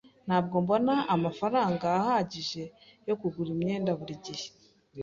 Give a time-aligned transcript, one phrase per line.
[0.27, 2.63] Ntabwo mbona amafaranga ahagije
[3.07, 4.47] yo kugura imyenda buri gihe.